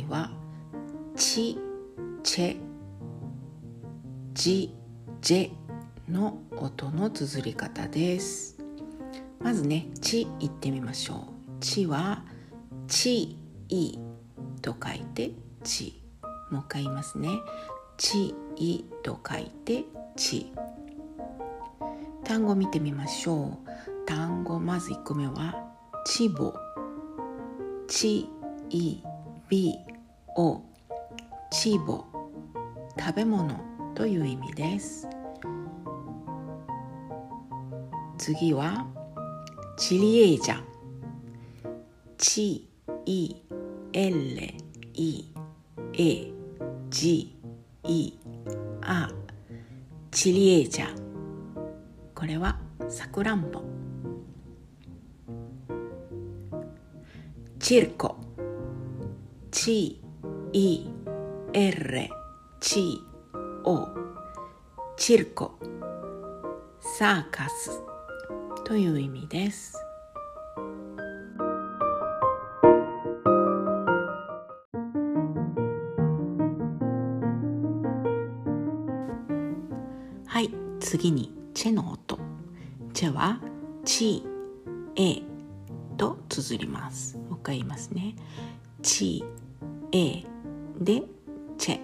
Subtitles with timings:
[0.00, 0.30] 回は
[1.16, 1.58] チ、
[2.22, 2.56] チェ、
[4.32, 4.74] ジ、
[5.20, 8.58] ジェの音の綴り方です。
[9.40, 11.18] まずね「ち」言ってみましょう
[11.60, 12.24] 「ち」は
[12.88, 13.98] 「ちい」
[14.60, 15.32] と書いて
[15.64, 16.02] 「ち」
[16.50, 17.28] もう一回言いますね
[17.96, 19.84] 「ちい」と書いて
[20.16, 20.52] 「ち」
[22.24, 24.06] 単語見てみましょう。
[24.06, 25.54] 単語まず1個目は
[26.04, 26.52] 「ちぼ」
[27.88, 28.28] 「ち
[28.70, 29.02] い
[29.50, 29.74] び
[30.36, 30.62] お」
[31.50, 32.04] 「ちぼ」
[32.96, 33.50] 食べ物
[33.94, 35.08] という意味です。
[38.16, 38.86] 次は
[39.76, 40.62] チリエージャ
[42.18, 42.68] チ
[43.06, 43.34] イ
[43.92, 44.54] エレ
[44.94, 45.24] イ
[45.94, 46.32] エ
[46.90, 47.34] ジ
[47.82, 48.12] イ
[48.82, 49.10] ア
[50.10, 50.94] チリエージャ
[52.14, 53.62] これはさくらんぼ。
[57.58, 58.29] チルコ。
[59.70, 60.00] チ
[60.52, 60.84] イ
[61.52, 62.10] エレ
[62.58, 63.00] チ
[63.62, 63.86] オ
[64.96, 65.52] チルコ
[66.80, 67.80] サーカス
[68.64, 69.76] という意味です。
[80.26, 82.18] はい次にチェの音。
[82.92, 83.40] チェは
[83.84, 84.24] チ
[84.96, 85.22] エ
[85.96, 87.16] と綴ります。
[87.18, 88.16] もう一回言いますね。
[88.82, 89.22] チ
[89.92, 90.22] エ
[90.80, 91.02] で
[91.58, 91.80] チェ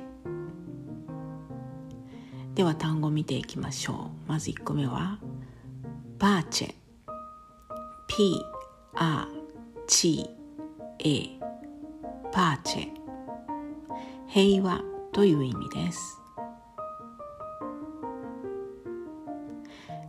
[2.55, 4.29] では単語を見ていきましょう。
[4.29, 5.19] まず1個目は
[6.19, 6.75] パーチェ
[8.07, 8.41] P
[8.95, 9.29] ア
[9.89, 10.31] チ
[11.01, 11.39] エ
[12.33, 12.89] パーチェ
[14.29, 14.81] 平和
[15.13, 16.21] という意味です。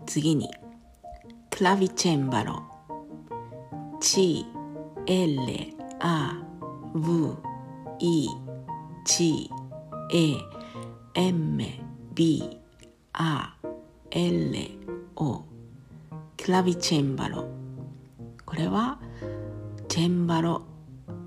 [0.06, 0.50] 次に
[1.50, 2.62] クラビチェンバロ
[4.00, 4.46] チ
[8.00, 8.30] エレアブイ
[9.06, 9.50] チ
[10.14, 10.34] エ
[11.16, 11.82] エメ
[12.14, 12.60] ビ
[13.14, 13.56] ア
[14.12, 14.70] エレ
[15.16, 15.42] オ
[16.38, 17.46] クラビチェンバロ。
[18.46, 19.00] これは
[19.88, 20.62] チェンバロ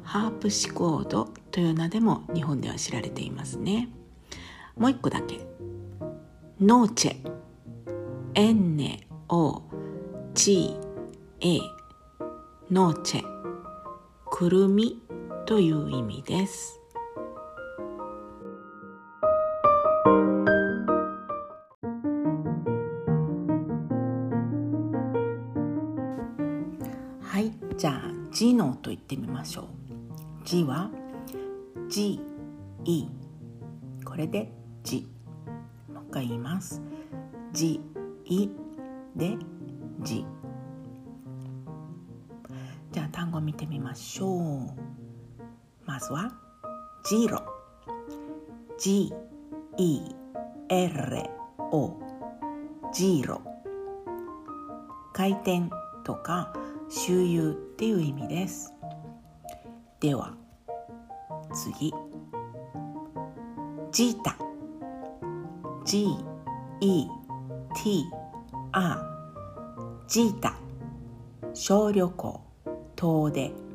[0.05, 3.89] ハープシコードという名でも日本では知られていますね。
[4.77, 5.41] もう一個だけ。
[6.61, 7.33] ノーチェ。
[8.35, 9.63] エンネオ
[10.35, 10.77] チ
[11.41, 11.59] エ
[12.71, 13.25] ノーチェ。
[14.31, 15.03] くるみ。
[15.47, 16.81] という意味です。
[27.21, 27.53] はい。
[27.77, 28.03] じゃあ
[28.33, 29.67] 「ジのと言ってみましょう
[30.45, 30.91] 「ジは
[31.89, 32.21] 「ジ」
[32.85, 33.07] 「イ」
[34.05, 34.53] これで
[34.85, 35.07] 「ジ」
[35.93, 36.83] もう一回言います
[37.53, 37.81] 「ジ」
[38.27, 38.51] 「イ」
[39.17, 39.39] で
[40.01, 40.25] 「ジ」
[42.93, 45.00] じゃあ単語見てみましょう。
[45.91, 46.31] まずは
[47.03, 47.43] 「ジロ」
[48.79, 49.13] 「G」
[49.77, 50.15] 「E」
[50.71, 51.29] 「R」
[51.73, 51.99] 「O」
[52.95, 53.41] 「ジロ」
[55.13, 55.63] 回転
[56.05, 56.53] とか
[56.89, 58.73] 周遊っていう意味です。
[59.99, 60.33] では
[61.53, 61.93] 次。
[63.91, 64.37] ジータ。
[65.85, 66.07] G
[66.81, 67.09] E
[67.75, 68.05] T
[68.75, 68.97] A
[70.07, 70.55] ジータ。
[71.53, 72.41] 小旅行。
[72.95, 73.70] 遠出。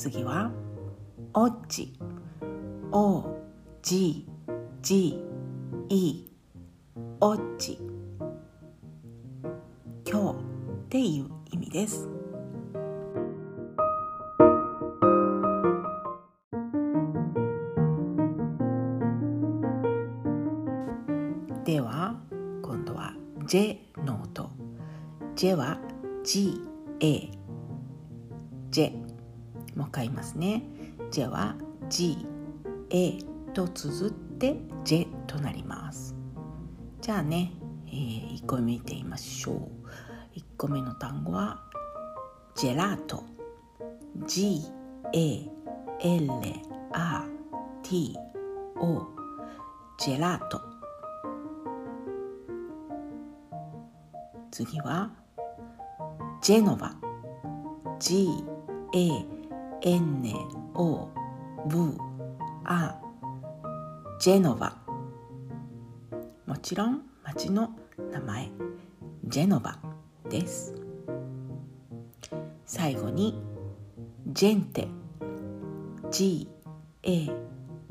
[0.00, 0.50] 次は
[1.34, 1.92] オッチ
[2.90, 3.36] O
[3.82, 4.26] G
[4.80, 5.22] G
[5.90, 6.24] E
[7.20, 7.78] オッチ
[10.10, 12.08] 今日っていう意味です。
[21.66, 22.18] では
[22.62, 23.12] 今度は
[23.44, 24.50] J の音。
[25.36, 25.78] J は
[26.24, 26.58] G
[27.00, 27.30] A
[28.70, 29.09] J
[29.80, 30.62] もう一回言いますね。
[31.10, 31.56] J は
[31.88, 32.26] G
[32.90, 33.18] A
[33.54, 36.14] と綴って J となります。
[37.00, 37.50] じゃあね、
[37.86, 40.38] えー、1個目見てみましょう。
[40.38, 41.62] 1個目の単語は
[42.54, 43.24] ジェラート
[44.26, 44.60] G
[45.14, 45.50] A
[46.02, 46.30] L
[46.92, 47.24] R
[47.82, 48.14] T
[48.76, 49.06] O
[49.98, 50.60] ジェラート
[54.50, 55.10] 次は
[56.42, 56.94] ジェノバ
[57.98, 58.44] G
[58.92, 59.39] A
[59.82, 60.34] N
[60.74, 61.08] O
[61.66, 61.96] V
[62.66, 62.94] A
[64.20, 64.76] ジェノバ。
[66.46, 67.70] もちろん町の
[68.12, 68.50] 名前
[69.24, 69.78] ジェノバ
[70.28, 70.74] です。
[72.66, 73.42] 最後に
[74.26, 74.88] ジェンテ。
[76.10, 76.48] G
[77.02, 77.30] A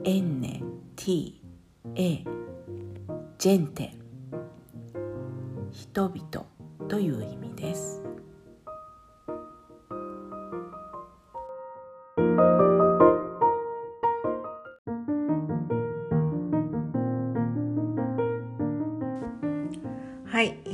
[0.03, 0.61] N
[0.95, 1.41] T
[1.95, 2.23] A
[3.39, 3.95] ジェンテ。
[5.71, 6.45] 人々
[6.87, 7.98] という意味です。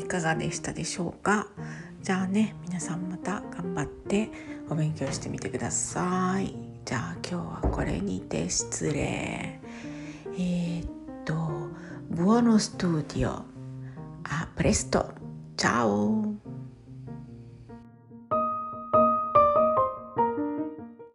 [0.06, 1.48] かがでしたでしょうか？
[2.02, 4.30] じゃあね皆さんまた頑張って
[4.70, 6.56] お勉強してみてください。
[6.86, 9.60] じゃあ今日はこれにて失礼。
[10.38, 10.90] えー、っ
[11.26, 11.34] と
[12.14, 13.42] Buono studio
[14.24, 15.14] a presto
[15.58, 16.36] ciao